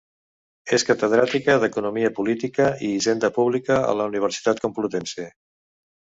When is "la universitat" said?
3.99-4.63